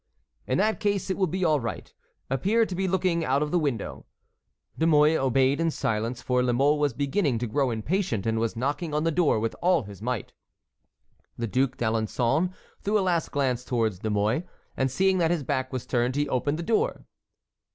"In 0.47 0.57
that 0.57 0.79
case 0.79 1.11
it 1.11 1.15
will 1.19 1.27
be 1.27 1.45
all 1.45 1.59
right. 1.59 1.93
Appear 2.27 2.65
to 2.65 2.73
be 2.73 2.87
looking 2.87 3.23
out 3.23 3.43
of 3.43 3.51
the 3.51 3.59
window." 3.59 4.07
De 4.75 4.87
Mouy 4.87 5.15
obeyed 5.15 5.61
in 5.61 5.69
silence, 5.69 6.23
for 6.23 6.41
La 6.41 6.53
Mole 6.53 6.79
was 6.79 6.91
beginning 6.91 7.37
to 7.37 7.45
grow 7.45 7.69
impatient, 7.69 8.25
and 8.25 8.39
was 8.39 8.55
knocking 8.55 8.95
on 8.95 9.03
the 9.03 9.11
door 9.11 9.39
with 9.39 9.55
all 9.61 9.83
his 9.83 10.01
might. 10.01 10.33
The 11.37 11.45
Duc 11.45 11.77
d'Alençon 11.77 12.51
threw 12.81 12.97
a 12.97 13.01
last 13.01 13.29
glance 13.31 13.63
towards 13.63 13.99
De 13.99 14.09
Mouy, 14.09 14.41
and 14.75 14.89
seeing 14.89 15.19
that 15.19 15.29
his 15.29 15.43
back 15.43 15.71
was 15.71 15.85
turned, 15.85 16.15
he 16.15 16.27
opened 16.27 16.57
the 16.57 16.63
door. 16.63 17.05